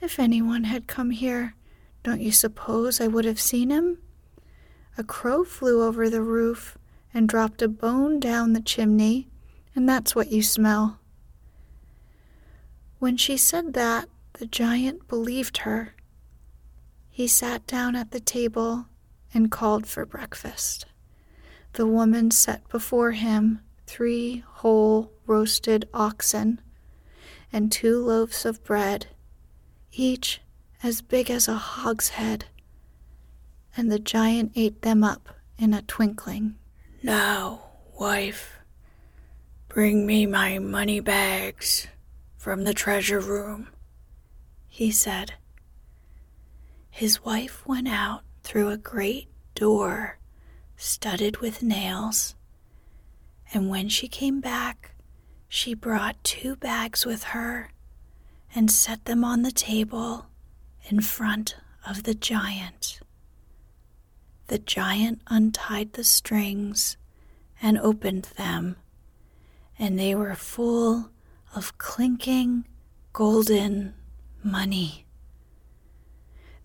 If 0.00 0.18
anyone 0.18 0.64
had 0.64 0.86
come 0.86 1.10
here, 1.10 1.54
don't 2.02 2.20
you 2.20 2.32
suppose 2.32 3.00
I 3.00 3.06
would 3.06 3.24
have 3.24 3.40
seen 3.40 3.70
him? 3.70 3.98
A 4.96 5.04
crow 5.04 5.44
flew 5.44 5.82
over 5.82 6.08
the 6.08 6.22
roof 6.22 6.78
and 7.12 7.28
dropped 7.28 7.62
a 7.62 7.68
bone 7.68 8.20
down 8.20 8.52
the 8.52 8.60
chimney, 8.60 9.28
and 9.74 9.88
that's 9.88 10.14
what 10.14 10.30
you 10.30 10.42
smell. 10.42 10.98
When 12.98 13.16
she 13.16 13.36
said 13.36 13.72
that, 13.74 14.08
the 14.34 14.46
giant 14.46 15.08
believed 15.08 15.58
her. 15.58 15.94
He 17.10 17.26
sat 17.26 17.66
down 17.66 17.96
at 17.96 18.10
the 18.10 18.20
table 18.20 18.86
and 19.32 19.50
called 19.50 19.86
for 19.86 20.04
breakfast 20.06 20.86
the 21.74 21.86
woman 21.86 22.30
set 22.30 22.66
before 22.68 23.12
him 23.12 23.60
three 23.86 24.44
whole 24.46 25.10
roasted 25.26 25.88
oxen 25.94 26.60
and 27.52 27.70
two 27.70 27.98
loaves 28.04 28.44
of 28.44 28.62
bread, 28.64 29.06
each 29.92 30.40
as 30.82 31.02
big 31.02 31.30
as 31.30 31.48
a 31.48 31.54
hogshead, 31.54 32.46
and 33.76 33.90
the 33.90 33.98
giant 33.98 34.52
ate 34.54 34.82
them 34.82 35.04
up 35.04 35.28
in 35.58 35.72
a 35.72 35.82
twinkling. 35.82 36.56
Now, 37.02 37.62
wife, 37.98 38.58
bring 39.68 40.06
me 40.06 40.26
my 40.26 40.58
money 40.58 41.00
bags 41.00 41.86
from 42.36 42.64
the 42.64 42.74
treasure 42.74 43.20
room, 43.20 43.68
he 44.68 44.90
said. 44.90 45.34
His 46.90 47.24
wife 47.24 47.66
went 47.66 47.88
out 47.88 48.22
through 48.42 48.68
a 48.68 48.76
great 48.76 49.28
door 49.54 50.18
studded 50.76 51.38
with 51.38 51.62
nails. 51.62 52.34
And 53.52 53.68
when 53.68 53.88
she 53.88 54.08
came 54.08 54.40
back, 54.40 54.93
she 55.54 55.72
brought 55.72 56.24
two 56.24 56.56
bags 56.56 57.06
with 57.06 57.22
her 57.22 57.70
and 58.56 58.72
set 58.72 59.04
them 59.04 59.22
on 59.22 59.42
the 59.42 59.52
table 59.52 60.26
in 60.90 61.00
front 61.00 61.54
of 61.86 62.02
the 62.02 62.12
giant. 62.12 62.98
The 64.48 64.58
giant 64.58 65.22
untied 65.28 65.92
the 65.92 66.02
strings 66.02 66.96
and 67.62 67.78
opened 67.78 68.24
them, 68.36 68.74
and 69.78 69.96
they 69.96 70.12
were 70.12 70.34
full 70.34 71.10
of 71.54 71.78
clinking 71.78 72.66
golden 73.12 73.94
money. 74.42 75.06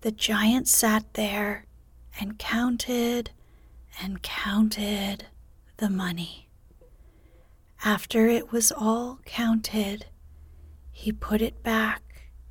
The 0.00 0.10
giant 0.10 0.66
sat 0.66 1.14
there 1.14 1.64
and 2.18 2.40
counted 2.40 3.30
and 4.02 4.20
counted 4.20 5.26
the 5.76 5.88
money. 5.88 6.49
After 7.84 8.26
it 8.28 8.52
was 8.52 8.70
all 8.72 9.20
counted, 9.24 10.06
he 10.92 11.12
put 11.12 11.40
it 11.40 11.62
back 11.62 12.02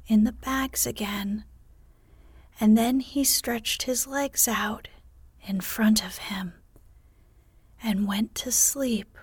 in 0.07 0.24
the 0.24 0.31
bags 0.31 0.88
again, 0.88 1.43
and 2.59 2.77
then 2.77 3.00
he 3.00 3.24
stretched 3.24 3.83
his 3.83 4.07
legs 4.07 4.48
out 4.48 4.88
in 5.45 5.62
front 5.62 6.03
of 6.05 6.17
him 6.17 6.53
and 7.81 8.07
went 8.07 8.36
to 8.36 8.51
sleep. 8.51 9.17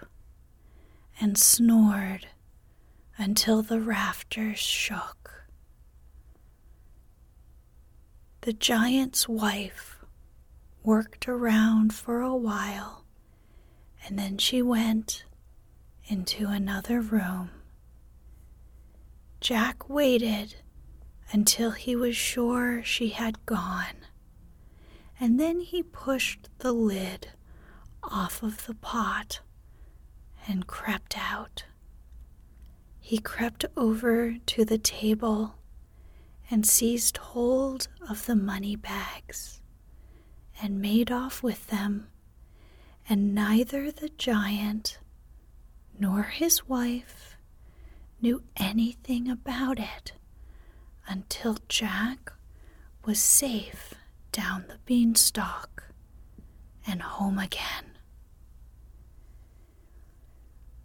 and 1.20 1.38
snored 1.38 2.26
until 3.18 3.62
the 3.62 3.80
rafters 3.80 4.58
shook. 4.58 5.46
The 8.42 8.52
giant's 8.52 9.28
wife 9.28 10.04
worked 10.82 11.26
around 11.28 11.94
for 11.94 12.20
a 12.20 12.36
while 12.36 13.04
and 14.04 14.18
then 14.18 14.38
she 14.38 14.62
went 14.62 15.24
into 16.08 16.48
another 16.48 17.00
room. 17.00 17.50
Jack 19.40 19.88
waited 19.88 20.56
until 21.32 21.72
he 21.72 21.94
was 21.96 22.16
sure 22.16 22.82
she 22.82 23.08
had 23.10 23.44
gone, 23.46 23.96
and 25.20 25.38
then 25.38 25.60
he 25.60 25.82
pushed 25.82 26.48
the 26.58 26.72
lid 26.72 27.28
off 28.02 28.42
of 28.42 28.66
the 28.66 28.74
pot 28.74 29.40
and 30.46 30.66
crept 30.66 31.16
out. 31.18 31.64
He 33.00 33.18
crept 33.18 33.64
over 33.76 34.36
to 34.46 34.64
the 34.64 34.78
table 34.78 35.56
and 36.50 36.66
seized 36.66 37.16
hold 37.16 37.88
of 38.08 38.26
the 38.26 38.36
money 38.36 38.76
bags 38.76 39.60
and 40.62 40.80
made 40.80 41.10
off 41.10 41.42
with 41.42 41.66
them 41.68 42.08
and 43.08 43.34
neither 43.34 43.90
the 43.90 44.08
giant 44.10 44.98
nor 45.98 46.24
his 46.24 46.68
wife 46.68 47.36
knew 48.20 48.42
anything 48.56 49.28
about 49.28 49.78
it 49.78 50.12
until 51.06 51.58
Jack 51.68 52.32
was 53.04 53.20
safe 53.20 53.94
down 54.32 54.64
the 54.68 54.78
beanstalk 54.84 55.84
and 56.86 57.02
home 57.02 57.38
again. 57.38 57.98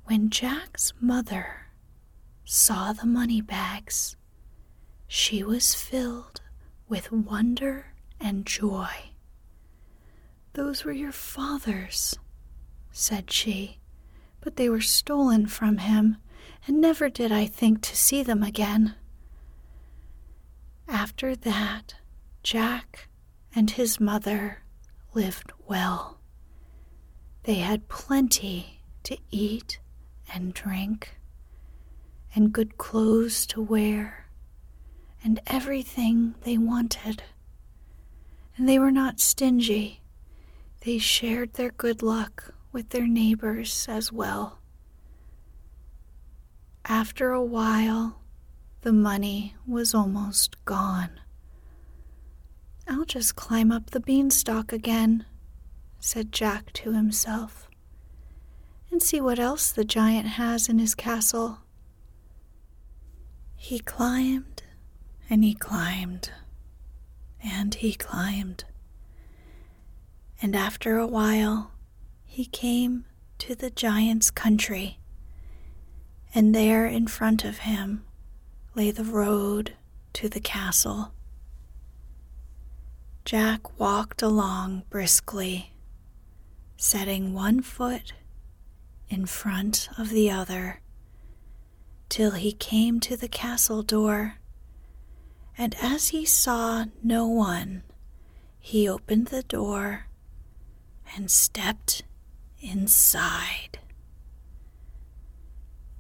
When 0.06 0.30
Jack's 0.30 0.94
mother 1.00 1.68
saw 2.44 2.94
the 2.94 3.06
money 3.06 3.42
bags, 3.42 4.16
she 5.08 5.44
was 5.44 5.74
filled 5.76 6.42
with 6.88 7.12
wonder 7.12 7.94
and 8.20 8.46
joy. 8.46 8.90
Those 10.54 10.84
were 10.84 10.92
your 10.92 11.12
father's, 11.12 12.18
said 12.92 13.32
she, 13.32 13.81
but 14.42 14.56
they 14.56 14.70
were 14.70 14.82
stolen 14.82 15.48
from 15.48 15.78
him, 15.78 16.18
and 16.68 16.82
never 16.82 17.10
did 17.10 17.32
I 17.32 17.46
think 17.46 17.82
to 17.82 17.96
see 17.96 18.24
them 18.24 18.44
again. 18.44 18.96
After 20.88 21.36
that, 21.36 21.96
Jack 22.44 23.08
and 23.56 23.72
his 23.72 24.00
mother 24.00 24.64
lived 25.14 25.52
well. 25.68 26.20
They 27.44 27.56
had 27.56 27.88
plenty 27.88 28.82
to 29.04 29.18
eat 29.30 29.80
and 30.34 30.54
drink, 30.54 31.18
and 32.36 32.54
good 32.54 32.78
clothes 32.78 33.46
to 33.48 33.62
wear, 33.62 34.28
and 35.24 35.40
everything 35.48 36.36
they 36.42 36.58
wanted. 36.58 37.24
And 38.58 38.68
they 38.68 38.80
were 38.80 38.92
not 38.92 39.20
stingy 39.20 40.02
they 40.82 40.98
shared 40.98 41.54
their 41.54 41.70
good 41.70 42.02
luck 42.02 42.56
with 42.72 42.90
their 42.90 43.08
neighbors 43.08 43.86
as 43.90 44.12
well. 44.12 44.60
After 46.86 47.32
a 47.32 47.44
while, 47.44 48.22
the 48.82 48.94
money 48.94 49.56
was 49.68 49.94
almost 49.94 50.64
gone. 50.66 51.12
I'll 52.88 53.06
just 53.06 53.36
climb 53.36 53.72
up 53.72 53.92
the 53.92 54.00
beanstalk 54.00 54.74
again, 54.74 55.26
said 56.00 56.32
Jack 56.32 56.74
to 56.74 56.94
himself, 56.94 57.70
and 58.90 59.02
see 59.02 59.22
what 59.22 59.40
else 59.40 59.72
the 59.72 59.86
giant 59.86 60.28
has 60.28 60.68
in 60.68 60.80
his 60.80 60.96
castle. 60.96 61.60
He 63.56 63.80
climbed 63.80 64.64
and 65.30 65.44
he 65.44 65.54
climbed 65.54 66.32
and 67.44 67.76
he 67.76 67.94
climbed 67.94 68.66
and 70.42 70.56
after 70.56 70.98
a 70.98 71.08
while 71.08 71.72
he 72.34 72.46
came 72.46 73.04
to 73.38 73.54
the 73.56 73.70
giant's 73.70 74.32
country, 74.32 74.98
and 76.34 76.56
there 76.56 76.86
in 76.86 77.06
front 77.06 77.44
of 77.44 77.58
him 77.58 78.06
lay 78.74 78.90
the 78.90 79.04
road 79.04 79.74
to 80.14 80.30
the 80.30 80.40
castle. 80.40 81.12
Jack 83.26 83.78
walked 83.78 84.22
along 84.22 84.84
briskly, 84.90 85.74
setting 86.78 87.34
one 87.34 87.62
foot 87.62 88.14
in 89.10 89.26
front 89.26 89.90
of 89.98 90.10
the 90.10 90.32
other, 90.32 90.80
till 92.08 92.32
he 92.32 92.54
came 92.54 93.02
to 93.02 93.18
the 93.18 93.28
castle 93.28 93.84
door. 93.84 94.36
And 95.58 95.76
as 95.82 96.08
he 96.08 96.24
saw 96.24 96.86
no 97.04 97.28
one, 97.28 97.84
he 98.58 98.88
opened 98.88 99.28
the 99.28 99.44
door 99.44 100.08
and 101.14 101.30
stepped 101.30 102.04
inside. 102.62 103.80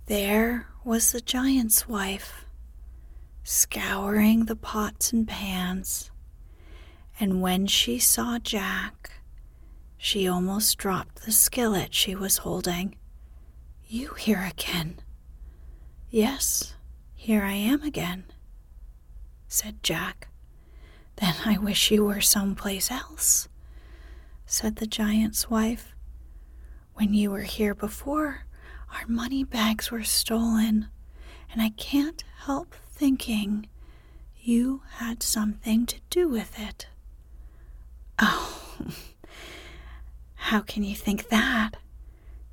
There 0.05 0.67
was 0.83 1.11
the 1.11 1.21
giant's 1.21 1.87
wife, 1.87 2.45
scouring 3.43 4.45
the 4.45 4.55
pots 4.55 5.11
and 5.13 5.27
pans, 5.27 6.11
and 7.19 7.41
when 7.41 7.67
she 7.67 7.99
saw 7.99 8.39
Jack, 8.39 9.11
she 9.97 10.27
almost 10.27 10.77
dropped 10.77 11.25
the 11.25 11.31
skillet 11.31 11.93
she 11.93 12.15
was 12.15 12.37
holding. 12.37 12.95
You 13.87 14.13
here 14.15 14.49
again? 14.49 14.99
Yes, 16.09 16.75
here 17.13 17.43
I 17.43 17.53
am 17.53 17.83
again, 17.83 18.25
said 19.47 19.83
Jack. 19.83 20.27
Then 21.17 21.35
I 21.45 21.57
wish 21.57 21.91
you 21.91 22.05
were 22.05 22.21
someplace 22.21 22.89
else 22.89 23.47
said 24.51 24.75
the 24.75 24.85
giant's 24.85 25.49
wife. 25.49 25.90
When 26.93 27.13
you 27.13 27.31
were 27.31 27.41
here 27.41 27.73
before, 27.73 28.45
our 28.93 29.07
money 29.07 29.43
bags 29.43 29.89
were 29.91 30.03
stolen, 30.03 30.87
and 31.51 31.61
I 31.61 31.69
can't 31.69 32.23
help 32.45 32.75
thinking 32.91 33.67
you 34.39 34.81
had 34.95 35.23
something 35.23 35.85
to 35.87 35.97
do 36.09 36.27
with 36.29 36.57
it. 36.59 36.87
Oh, 38.23 38.57
how 40.35 40.59
can 40.61 40.83
you 40.83 40.95
think 40.95 41.29
that? 41.29 41.77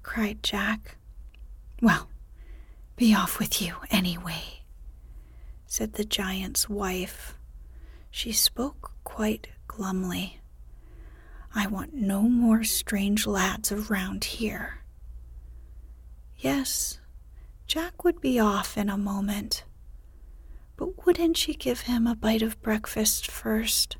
cried 0.02 0.42
Jack. 0.42 0.96
Well, 1.82 2.08
be 2.96 3.14
off 3.14 3.38
with 3.38 3.60
you 3.60 3.76
anyway, 3.90 4.62
said 5.66 5.94
the 5.94 6.04
giant's 6.04 6.68
wife. 6.68 7.36
She 8.10 8.32
spoke 8.32 8.92
quite 9.04 9.48
glumly. 9.66 10.40
I 11.54 11.66
want 11.66 11.94
no 11.94 12.22
more 12.22 12.62
strange 12.64 13.26
lads 13.26 13.72
around 13.72 14.24
here. 14.24 14.84
Yes, 16.36 17.00
Jack 17.66 18.04
would 18.04 18.20
be 18.20 18.38
off 18.38 18.76
in 18.78 18.88
a 18.88 18.96
moment. 18.96 19.64
But 20.76 21.04
wouldn't 21.04 21.36
she 21.36 21.54
give 21.54 21.82
him 21.82 22.06
a 22.06 22.14
bite 22.14 22.42
of 22.42 22.62
breakfast 22.62 23.28
first? 23.28 23.96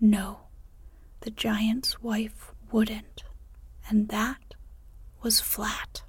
No, 0.00 0.40
the 1.20 1.30
giant's 1.30 2.02
wife 2.02 2.52
wouldn't, 2.72 3.24
and 3.88 4.08
that 4.08 4.54
was 5.22 5.40
flat. 5.40 6.02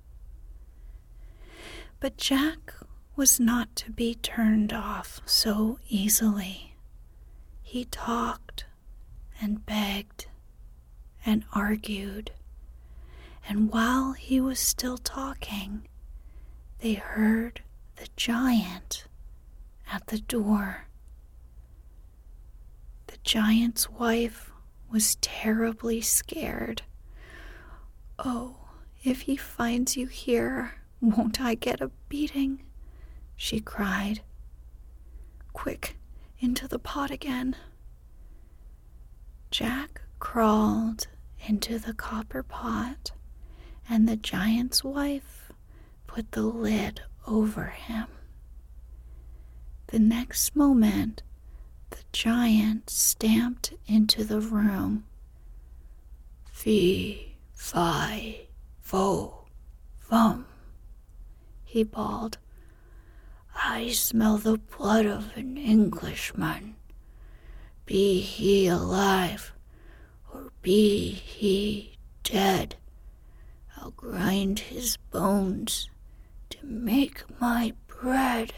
But 2.00 2.16
Jack 2.16 2.74
was 3.18 3.40
not 3.40 3.76
to 3.76 3.92
be 3.92 4.16
turned 4.16 4.72
off 4.72 5.20
so 5.26 5.80
easily. 5.90 6.76
He 7.62 7.84
talked 7.84 8.66
and 9.42 9.66
begged 9.66 10.28
and 11.26 11.44
argued. 11.54 12.32
And 13.48 13.72
while 13.72 14.14
he 14.14 14.40
was 14.40 14.60
still 14.60 14.98
talking, 14.98 15.88
they 16.80 16.94
heard 16.94 17.62
the 17.96 18.08
giant 18.16 19.06
at 19.92 20.08
the 20.08 20.20
door. 20.20 20.86
The 23.08 23.18
giant's 23.24 23.90
wife 23.90 24.52
was 24.92 25.16
terribly 25.16 26.02
scared. 26.02 26.84
Oh, 28.18 28.58
if 29.04 29.22
he 29.22 29.36
finds 29.38 29.96
you 29.98 30.08
here, 30.08 30.74
won't 31.02 31.40
I 31.42 31.56
get 31.56 31.82
a 31.82 31.92
beating? 32.10 32.62
she 33.36 33.60
cried. 33.60 34.22
Quick, 35.54 35.98
into 36.40 36.68
the 36.68 36.80
pot 36.80 37.12
again. 37.12 37.56
Jack 39.52 40.02
crawled 40.20 41.08
into 41.48 41.80
the 41.80 41.94
copper 41.94 42.44
pot, 42.44 43.12
and 43.90 44.08
the 44.08 44.16
giant's 44.18 44.84
wife 44.84 45.52
put 46.08 46.32
the 46.34 46.44
lid 46.44 47.02
over 47.26 47.66
him. 47.66 48.08
The 49.88 50.00
next 50.00 50.56
moment, 50.56 51.24
the 51.90 52.04
giant 52.12 52.90
stamped 52.90 53.74
into 53.88 54.24
the 54.24 54.40
room. 54.40 55.06
Fee, 56.52 57.36
fi, 57.54 58.48
fo, 58.82 59.46
fum, 60.00 60.46
he 61.64 61.84
bawled. 61.84 62.38
I 63.56 63.90
smell 63.92 64.38
the 64.38 64.58
blood 64.58 65.06
of 65.06 65.36
an 65.36 65.58
Englishman. 65.58 66.76
Be 67.86 68.22
he 68.22 68.68
alive, 68.68 69.54
be 70.62 71.12
he 71.12 71.98
dead, 72.24 72.76
I'll 73.78 73.92
grind 73.92 74.60
his 74.60 74.98
bones 74.98 75.90
to 76.50 76.58
make 76.66 77.24
my 77.40 77.74
bread. 77.88 78.54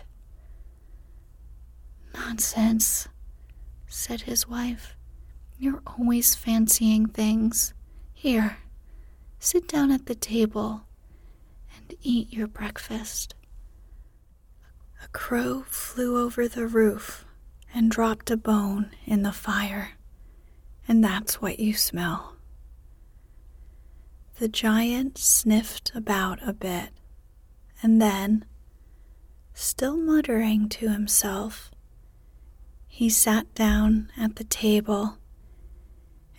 Nonsense, 2.14 3.08
said 3.88 4.22
his 4.22 4.48
wife. 4.48 4.96
You're 5.60 5.82
always 5.86 6.34
fancying 6.36 7.08
things. 7.08 7.74
Here, 8.14 8.58
sit 9.40 9.68
down 9.68 9.92
at 9.92 10.06
the 10.08 10.16
table 10.16 10.84
and 11.76 11.94
eat 12.02 12.34
your 12.34 12.48
breakfast. 12.48 13.36
A 15.04 15.08
crow 15.10 15.64
flew 15.68 16.20
over 16.24 16.48
the 16.48 16.68
roof 16.68 17.26
and 17.74 17.90
dropped 17.92 18.30
a 18.32 18.38
bone 18.38 18.92
in 19.06 19.24
the 19.24 19.32
fire, 19.32 19.92
and 20.92 21.02
that's 21.02 21.42
what 21.42 21.58
you 21.58 21.74
smell. 21.74 22.36
The 24.40 24.50
giant 24.50 25.18
sniffed 25.18 25.90
about 25.96 26.46
a 26.46 26.52
bit, 26.52 26.90
and 27.82 28.02
then, 28.02 28.44
still 29.54 29.96
muttering 29.96 30.68
to 30.68 30.90
himself, 30.90 31.72
he 32.90 33.10
sat 33.10 33.56
down 33.56 34.12
at 34.18 34.36
the 34.36 34.44
table 34.44 35.18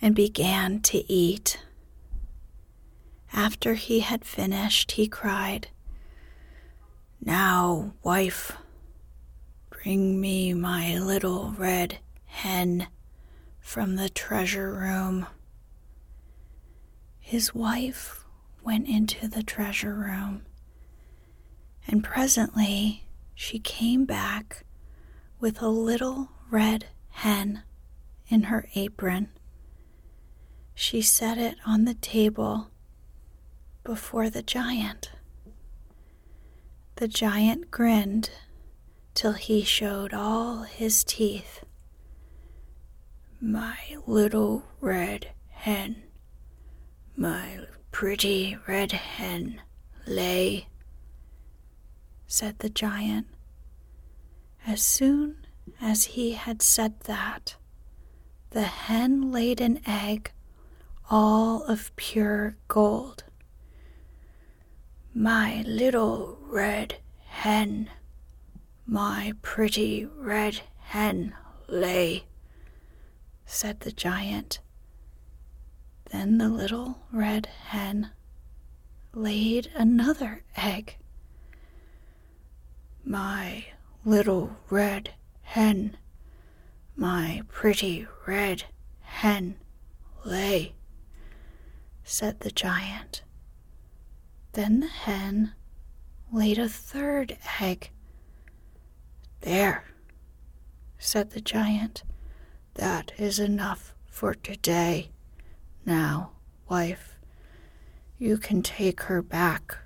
and 0.03 0.15
began 0.15 0.81
to 0.81 1.11
eat. 1.11 1.59
After 3.33 3.73
he 3.73 4.01
had 4.01 4.23
finished, 4.23 4.93
he 4.93 5.09
cried, 5.09 5.69
Now, 7.25 7.95
wife, 8.03 8.53
bring 9.71 10.21
me 10.21 10.53
my 10.53 10.99
little 10.99 11.53
red 11.57 12.01
hen 12.27 12.89
from 13.73 13.97
the 13.97 14.11
treasure 14.11 14.71
room. 14.71 15.27
His 17.19 17.55
wife 17.55 18.23
went 18.63 18.87
into 18.87 19.27
the 19.27 19.43
treasure 19.43 19.95
room, 19.95 20.43
and 21.89 22.05
presently 22.05 23.07
she 23.35 23.59
came 23.59 24.05
back 24.05 24.67
with 25.41 25.63
a 25.63 25.71
little 25.71 26.29
red 26.51 26.89
hen 27.13 27.63
in 28.29 28.43
her 28.43 28.69
apron. 28.75 29.31
She 30.75 31.01
set 31.01 31.39
it 31.39 31.57
on 31.65 31.87
the 31.87 31.95
table 31.95 32.69
before 33.85 34.29
the 34.29 34.43
giant. 34.43 35.13
The 36.97 37.09
giant 37.09 37.71
grinned 37.71 38.29
till 39.15 39.33
he 39.33 39.63
showed 39.63 40.13
all 40.13 40.65
his 40.65 41.03
teeth. 41.05 41.65
My 43.45 43.77
little 44.07 44.63
red 44.81 45.33
hen, 45.49 46.05
my 47.17 47.67
pretty 47.91 48.57
red 48.69 48.93
hen, 48.93 49.61
lay, 50.07 50.69
said 52.29 52.61
the 52.61 52.71
giant. 52.71 53.27
As 54.65 54.81
soon 54.81 55.39
as 55.81 56.05
he 56.05 56.35
had 56.35 56.63
said 56.63 57.01
that, 57.01 57.57
the 58.51 58.63
hen 58.63 59.33
laid 59.33 59.61
an 59.61 59.81
egg 59.89 60.31
all 61.11 61.65
of 61.65 61.91
pure 61.97 62.55
gold. 62.69 63.25
My 65.13 65.63
little 65.67 66.39
red 66.43 66.99
hen, 67.27 67.91
my 68.87 69.33
pretty 69.43 70.07
red 70.07 70.61
hen 70.79 71.35
lay, 71.67 72.27
said 73.53 73.81
the 73.81 73.93
giant. 73.93 74.61
Then 76.11 76.39
the 76.39 76.49
little 76.49 77.03
red 77.13 77.47
hen 77.67 78.11
laid 79.13 79.71
another 79.75 80.43
egg. 80.57 80.97
My 83.05 83.67
little 84.07 84.57
red 84.71 85.11
hen, 85.43 85.99
my 86.97 87.43
pretty 87.51 88.07
red 88.27 88.65
hen 89.03 89.57
lay, 90.25 90.73
said 92.05 92.41
the 92.41 92.51
giant. 92.51 93.23
Then 94.53 94.81
the 94.81 94.89
hen 94.89 95.53
laid 96.33 96.59
a 96.59 96.71
third 96.71 97.37
egg. 97.61 97.91
There, 99.43 99.85
said 100.99 101.33
the 101.33 101.43
giant, 101.43 102.03
that 102.75 103.13
is 103.19 103.39
enough 103.39 103.95
for 104.07 104.35
today. 104.35 105.11
Now, 105.85 106.31
wife, 106.69 107.19
you 108.19 108.39
can 108.39 108.63
take 108.63 109.03
her 109.03 109.23
back 109.23 109.77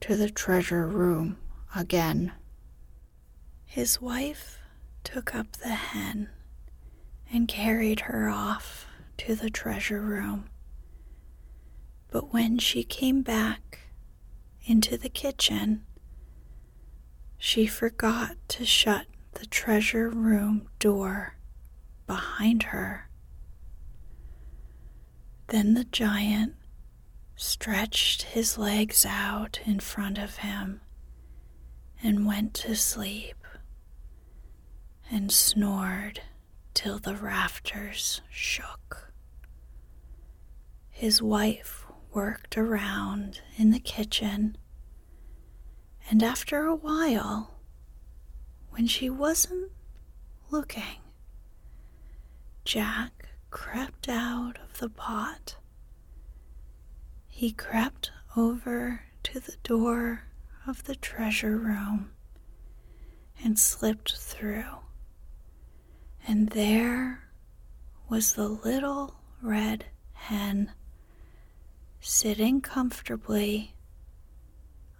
to 0.00 0.16
the 0.16 0.30
treasure 0.30 0.86
room 0.86 1.38
again. 1.74 2.32
His 3.64 4.00
wife 4.00 4.58
took 5.04 5.34
up 5.34 5.52
the 5.52 5.68
hen 5.68 6.28
and 7.32 7.46
carried 7.46 8.00
her 8.00 8.28
off 8.28 8.86
to 9.18 9.34
the 9.34 9.50
treasure 9.50 10.00
room. 10.00 10.48
But 12.10 12.32
when 12.32 12.58
she 12.58 12.84
came 12.84 13.22
back 13.22 13.80
into 14.64 14.96
the 14.96 15.08
kitchen, 15.08 15.84
she 17.36 17.66
forgot 17.66 18.36
to 18.48 18.64
shut 18.64 19.06
the 19.34 19.46
treasure 19.46 20.08
room 20.08 20.68
door 20.78 21.37
behind 22.08 22.64
her. 22.64 23.08
Then 25.46 25.74
the 25.74 25.84
giant 25.84 26.56
stretched 27.36 28.22
his 28.22 28.58
legs 28.58 29.06
out 29.06 29.60
in 29.64 29.78
front 29.78 30.18
of 30.18 30.38
him 30.38 30.80
and 32.02 32.26
went 32.26 32.54
to 32.54 32.74
sleep 32.74 33.36
and 35.10 35.30
snored 35.30 36.20
till 36.74 36.98
the 36.98 37.14
rafters 37.14 38.20
shook. 38.30 39.12
His 40.90 41.22
wife 41.22 41.86
worked 42.12 42.58
around 42.58 43.40
in 43.56 43.70
the 43.70 43.78
kitchen, 43.78 44.56
and 46.10 46.22
after 46.22 46.66
a 46.66 46.74
while, 46.74 47.54
when 48.70 48.86
she 48.86 49.08
wasn't 49.08 49.70
looking, 50.50 50.98
Jack 52.68 53.30
crept 53.50 54.10
out 54.10 54.58
of 54.62 54.78
the 54.78 54.90
pot. 54.90 55.56
He 57.26 57.50
crept 57.50 58.10
over 58.36 59.04
to 59.22 59.40
the 59.40 59.56
door 59.62 60.24
of 60.66 60.84
the 60.84 60.94
treasure 60.94 61.56
room 61.56 62.10
and 63.42 63.58
slipped 63.58 64.18
through. 64.18 64.80
And 66.26 66.50
there 66.50 67.30
was 68.10 68.34
the 68.34 68.48
little 68.50 69.14
red 69.40 69.86
hen 70.12 70.72
sitting 72.00 72.60
comfortably 72.60 73.76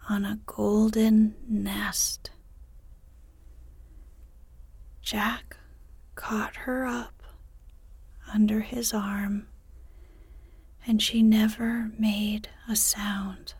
on 0.09 0.24
a 0.24 0.40
golden 0.46 1.35
nest. 1.46 2.31
Jack 5.02 5.59
caught 6.14 6.57
her 6.57 6.87
up 6.87 7.17
under 8.33 8.61
his 8.61 8.93
arm, 8.93 9.49
and 10.87 11.03
she 11.03 11.23
never 11.23 11.91
made 11.99 12.49
a 12.69 12.77
sound. 12.77 13.55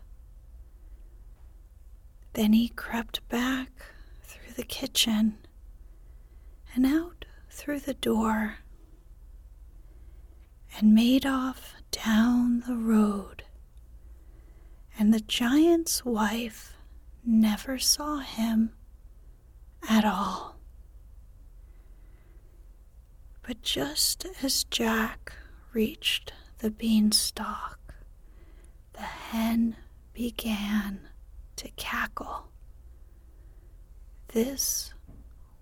Then 2.33 2.53
he 2.53 2.69
crept 2.69 3.27
back 3.29 3.71
through 4.23 4.53
the 4.53 4.63
kitchen 4.63 5.37
and 6.73 6.85
out 6.85 7.25
through 7.49 7.79
the 7.79 7.93
door 7.95 8.59
and 10.77 10.93
made 10.93 11.25
off 11.25 11.73
down 11.91 12.61
the 12.67 12.75
road, 12.75 13.43
and 14.97 15.13
the 15.13 15.19
giant's 15.19 16.05
wife 16.05 16.73
never 17.25 17.77
saw 17.79 18.19
him 18.19 18.71
at 19.87 20.05
all. 20.05 20.58
But 23.49 23.63
just 23.63 24.27
as 24.43 24.63
Jack 24.65 25.33
reached 25.73 26.33
the 26.59 26.69
beanstalk, 26.69 27.79
the 28.93 28.99
hen 28.99 29.75
began 30.13 30.99
to 31.55 31.67
cackle. 31.69 32.51
This 34.27 34.93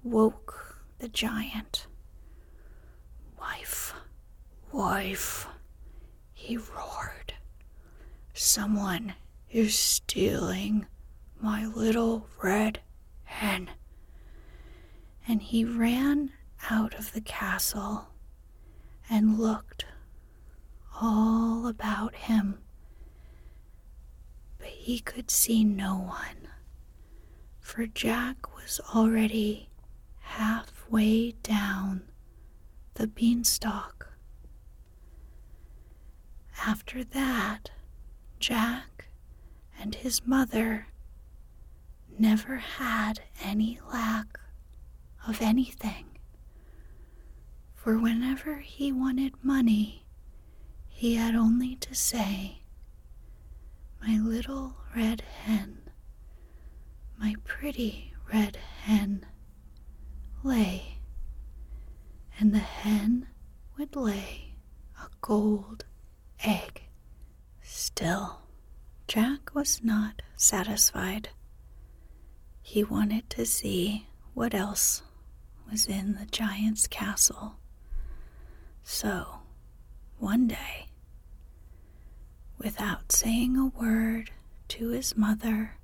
woke 0.04 0.82
the 1.00 1.08
giant. 1.08 1.88
Wife, 3.40 3.94
wife, 4.74 5.48
he 6.34 6.58
roared. 6.58 7.36
Someone 8.34 9.14
is 9.50 9.80
stealing 9.80 10.88
my 11.40 11.66
little 11.66 12.28
red 12.44 12.82
hen. 13.24 13.70
And 15.26 15.42
he 15.42 15.64
ran 15.64 16.34
out 16.70 16.94
of 16.96 17.14
the 17.14 17.22
castle 17.22 18.08
and 19.10 19.40
looked 19.40 19.86
all 21.02 21.68
about 21.68 22.16
him. 22.16 22.60
But 24.58 24.68
he 24.70 25.00
could 25.00 25.30
see 25.32 25.64
no 25.64 25.96
one, 25.96 26.50
for 27.60 27.86
Jack 27.86 28.56
was 28.56 28.80
already 28.96 29.70
halfway 30.20 31.32
down 31.44 32.04
the 32.96 33.08
beanstalk. 33.08 34.08
After 36.66 37.04
that, 37.04 37.72
Jack 38.40 39.10
and 39.80 39.96
his 39.96 40.26
mother 40.26 40.88
never 42.18 42.58
had 42.58 43.22
any 43.44 43.80
lack 43.92 44.40
of 45.28 45.42
anything. 45.42 46.17
For 47.88 47.98
whenever 47.98 48.58
he 48.58 48.92
wanted 48.92 49.42
money, 49.42 50.04
he 50.90 51.16
had 51.16 51.36
only 51.36 51.78
to 51.78 51.96
say, 51.96 52.64
My 54.02 54.18
little 54.18 54.76
red 54.94 55.22
hen, 55.22 55.78
my 57.18 57.36
pretty 57.46 58.12
red 58.34 58.58
hen, 58.82 59.26
lay. 60.44 60.98
And 62.38 62.54
the 62.54 62.60
hen 62.60 63.30
would 63.78 63.96
lay 63.96 64.56
a 65.02 65.08
gold 65.22 65.86
egg. 66.44 66.82
Still, 67.62 68.42
Jack 69.08 69.56
was 69.56 69.82
not 69.82 70.24
satisfied. 70.36 71.30
He 72.62 72.84
wanted 72.84 73.30
to 73.30 73.46
see 73.46 74.08
what 74.34 74.54
else 74.54 75.04
was 75.72 75.86
in 75.86 76.16
the 76.16 76.26
giant's 76.26 76.86
castle. 76.86 77.56
So, 78.90 79.42
one 80.18 80.48
day, 80.48 80.88
without 82.58 83.12
saying 83.12 83.58
a 83.58 83.68
word 83.68 84.32
to 84.70 84.88
his 84.92 85.18
mother, 85.18 85.76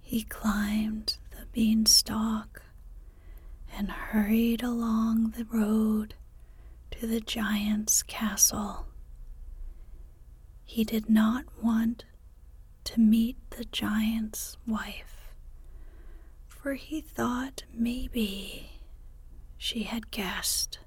he 0.00 0.22
climbed 0.22 1.16
the 1.32 1.46
beanstalk 1.46 2.62
and 3.76 3.90
hurried 3.90 4.62
along 4.62 5.30
the 5.36 5.44
road 5.44 6.14
to 6.92 7.08
the 7.08 7.20
giant's 7.20 8.04
castle. 8.04 8.86
He 10.64 10.84
did 10.84 11.10
not 11.10 11.46
want 11.60 12.04
to 12.84 13.00
meet 13.00 13.36
the 13.50 13.64
giant's 13.64 14.56
wife, 14.64 15.34
for 16.46 16.74
he 16.74 17.00
thought 17.00 17.64
maybe 17.74 18.80
she 19.58 19.82
had 19.82 20.12
guessed 20.12 20.78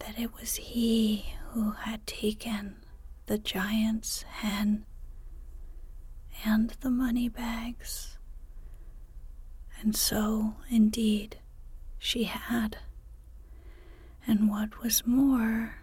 that 0.00 0.18
it 0.18 0.34
was 0.34 0.56
he 0.56 1.34
who 1.50 1.72
had 1.72 2.06
taken 2.06 2.76
the 3.26 3.38
giant's 3.38 4.22
hen 4.22 4.84
and 6.44 6.70
the 6.80 6.90
money 6.90 7.28
bags. 7.28 8.18
And 9.80 9.94
so, 9.96 10.56
indeed, 10.70 11.38
she 11.98 12.24
had. 12.24 12.78
And 14.26 14.48
what 14.48 14.82
was 14.82 15.06
more, 15.06 15.76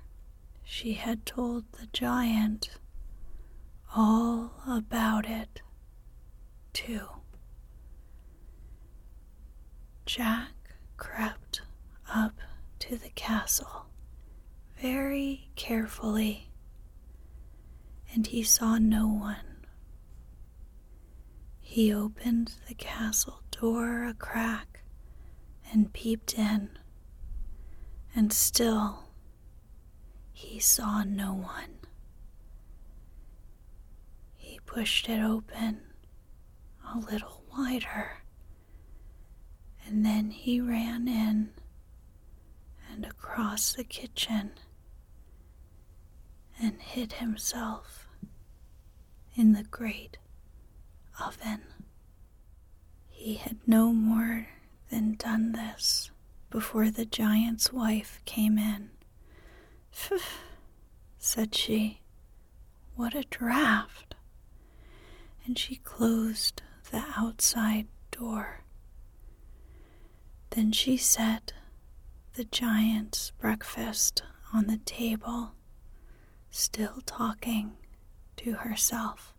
she 0.64 0.94
had 0.94 1.26
told 1.26 1.66
the 1.74 1.88
giant 1.94 2.70
all 3.96 4.54
about 4.68 5.26
it, 5.28 5.62
too. 6.74 7.08
Jack 10.06 10.52
crept 10.98 11.62
up 12.14 12.34
to 12.80 12.98
the 12.98 13.10
castle 13.10 13.86
very 14.82 15.50
carefully, 15.56 16.50
and 18.14 18.28
he 18.28 18.44
saw 18.44 18.78
no 18.78 19.08
one. 19.08 19.66
He 21.60 21.94
opened 21.94 22.54
the 22.68 22.74
castle 22.74 23.42
door 23.52 24.06
a 24.06 24.14
crack 24.14 24.82
and 25.72 25.94
peeped 25.94 26.34
in, 26.38 26.70
and 28.16 28.34
still 28.34 29.04
he 30.34 30.60
saw 30.60 31.04
no 31.04 31.34
one 31.34 31.78
He 34.38 34.60
pushed 34.66 35.08
it 35.08 35.22
open 35.22 35.82
a 36.94 36.98
little 37.00 37.44
wider, 37.56 38.24
and 39.86 40.06
then 40.06 40.32
he 40.32 40.60
ran 40.60 41.08
in 41.08 41.52
and 42.92 43.06
across 43.06 43.74
the 43.74 43.84
kitchen 43.84 44.52
hid 46.92 47.14
himself 47.14 48.06
in 49.36 49.54
the 49.54 49.64
great 49.64 50.18
oven. 51.26 51.62
He 53.10 53.36
had 53.36 53.58
no 53.66 53.94
more 53.94 54.48
than 54.90 55.16
done 55.16 55.54
this 55.54 56.12
before 56.50 56.90
the 56.92 57.06
giant's 57.06 57.72
wife 57.72 58.22
came 58.26 58.58
in. 58.58 58.90
Phew, 59.92 60.20
said 61.18 61.56
she, 61.56 62.02
what 62.96 63.16
a 63.16 63.24
draught! 63.24 64.16
and 65.46 65.58
she 65.58 65.78
closed 65.78 66.62
the 66.92 67.04
outside 67.16 67.88
door. 68.12 68.62
Then 70.50 70.72
she 70.74 70.98
set 70.98 71.54
the 72.34 72.44
giant's 72.44 73.32
breakfast 73.40 74.24
on 74.54 74.68
the 74.68 74.78
table, 74.78 75.54
still 76.52 77.02
talking 77.06 77.78
to 78.38 78.54
herself. 78.54 79.34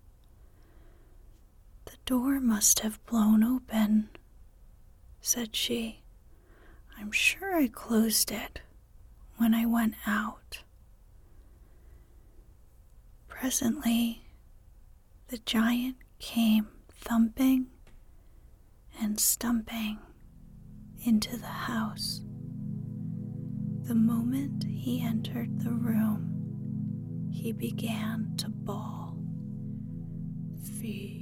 The 1.85 1.97
door 2.07 2.41
must 2.41 2.81
have 2.81 3.05
blown 3.07 3.45
open, 3.45 4.09
said 5.21 5.55
she. 5.55 6.03
I'm 6.99 7.13
sure 7.13 7.57
I 7.57 7.69
closed 7.69 8.31
it 8.31 8.61
when 9.37 9.55
I 9.55 9.67
went 9.67 9.95
out. 10.07 10.63
Presently, 13.29 14.23
the 15.29 15.39
giant 15.39 15.97
came 16.19 16.69
thumping 16.91 17.67
and 19.01 19.19
stumping 19.19 19.99
into 21.05 21.37
the 21.37 21.47
house. 21.47 22.21
The 23.83 23.95
moment 23.95 24.65
he 24.65 25.03
entered 25.03 25.61
the 25.61 25.73
room, 25.73 26.32
he 27.43 27.51
began 27.51 28.33
to 28.37 28.49
bawl. 28.49 29.17
Feed 30.79 31.22